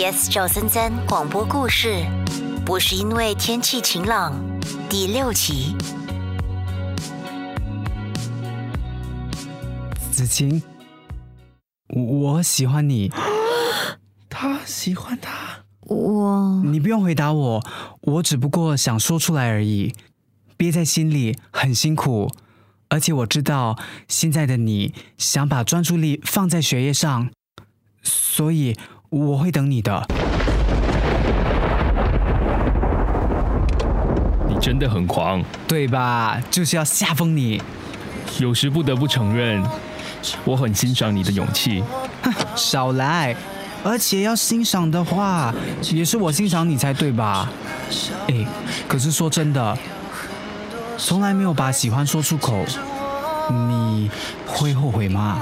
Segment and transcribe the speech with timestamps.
[0.00, 2.06] Yes 赵森森广播故事，
[2.64, 4.32] 不是因为天气晴朗，
[4.88, 5.76] 第六集。
[10.10, 10.62] 子晴，
[11.88, 13.12] 我喜欢你。
[14.30, 17.62] 他喜欢他，我你不用回答我，
[18.00, 19.92] 我只不过想说出来而已。
[20.56, 22.32] 憋在心里很辛苦，
[22.88, 23.78] 而且我知道
[24.08, 27.30] 现在的你想把专注力放在学业上，
[28.02, 28.74] 所以
[29.10, 30.06] 我会等你的。
[34.48, 36.40] 你真的很狂，对吧？
[36.48, 37.60] 就是要吓疯你。
[38.38, 39.60] 有时不得不承认，
[40.44, 41.82] 我很欣赏你的勇气。
[42.22, 43.34] 哼少来！
[43.82, 45.52] 而且要欣赏的话，
[45.92, 47.50] 也是我欣赏你才对吧？
[48.28, 48.46] 哎，
[48.86, 49.76] 可是说真的，
[50.96, 52.64] 从来没有把喜欢说出口，
[53.50, 54.08] 你
[54.46, 55.40] 会后悔吗？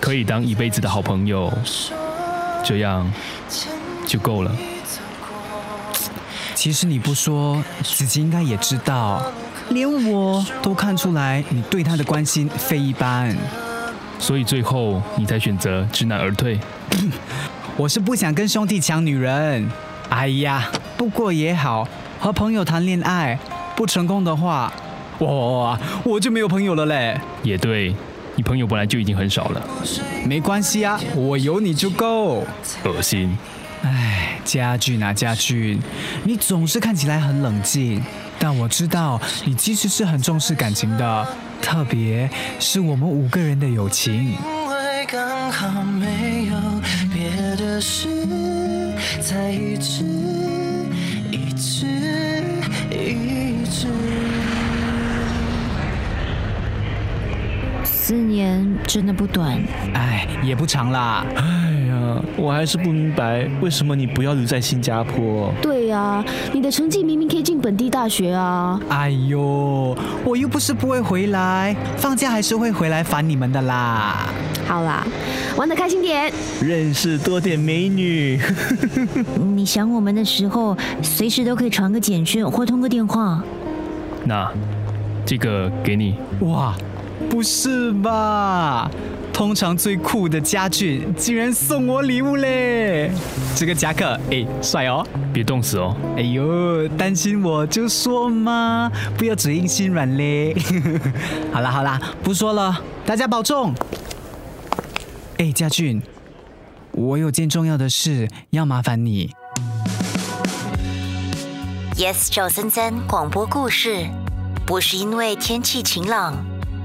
[0.00, 1.52] 可以当一辈子的好朋友，
[2.64, 3.10] 这样
[4.06, 4.50] 就够了。
[6.54, 9.22] 其实你不说，子琪应该也知道，
[9.68, 13.36] 连我都看出来你对他的关心非一般。
[14.18, 16.58] 所以最后你才选择知难而退。
[17.76, 19.68] 我是不想跟兄弟抢女人。
[20.08, 21.86] 哎呀，不过也好，
[22.20, 23.38] 和朋友谈恋爱
[23.74, 24.72] 不成功的话，
[25.18, 27.20] 哇，我就没有朋友了嘞。
[27.42, 27.94] 也对，
[28.36, 29.68] 你朋友本来就已经很少了。
[30.26, 32.44] 没关系啊，我有你就够。
[32.84, 33.36] 恶心。
[33.82, 35.78] 哎，家俊啊，家俊，
[36.24, 38.02] 你总是看起来很冷静，
[38.38, 41.28] 但我知道你其实是很重视感情的，
[41.60, 44.14] 特别是我们五个人的友情。
[44.14, 46.54] 因为刚好没有
[47.12, 48.08] 别的事，
[49.20, 50.02] 才一直
[58.06, 59.58] 四年真的不短，
[59.94, 61.24] 哎，也不长啦。
[61.36, 61.42] 哎
[61.88, 65.50] 呀，我还是不明白，为什么你不要留在新加坡？
[65.62, 68.78] 对呀、你的成绩明明可以进本地大学啊。
[68.90, 74.28] 哎呦，我又不是不会回来，放假还是会回来烦你们的啦。
[74.66, 75.02] 好啦，
[75.56, 76.30] 玩的开心点。
[76.60, 78.38] 认识多点美女。
[79.56, 83.42] 你想我们的时候，随时都可以传个简讯或通个电话。
[84.24, 84.46] 那
[85.24, 86.16] 这个给你。
[86.40, 86.74] 哇，
[87.30, 88.90] 不是吧？
[89.32, 93.10] 通常最酷的家俊竟然送我礼物嘞！
[93.56, 95.04] 这个夹克，哎，帅哦！
[95.32, 95.96] 别冻死哦！
[96.16, 100.54] 哎呦，担心我就说嘛，不要只硬心软嘞。
[101.52, 103.74] 好啦好啦，不说了，大家保重。
[105.38, 106.00] 哎，家俊，
[106.92, 109.32] 我有件重要的事要麻烦你。
[111.96, 114.06] Yes 赵森森广播故事，
[114.64, 116.34] 不是因为天气晴朗，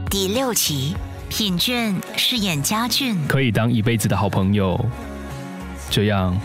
[0.10, 0.96] 第六集。
[1.30, 4.84] 品俊饰演家俊，可以当一辈子的好朋友，
[5.92, 6.36] 这样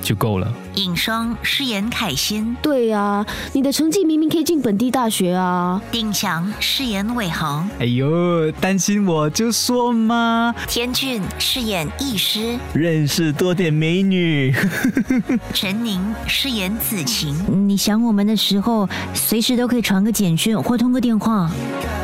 [0.00, 0.46] 就够了。
[0.76, 5.82] 尹双饰演凯欣，对呀、你的成绩明明可以进本地大学啊。
[5.90, 10.54] 丁强饰演伟恒，哎呦，担心我就说嘛。
[10.68, 14.54] 天俊饰演医师，认识多点美女。
[15.52, 17.34] 陈宁饰演子晴，
[17.68, 21.50] 你想我们的时候，随时都可以传个简讯或通个电话。
[21.82, 21.97] 该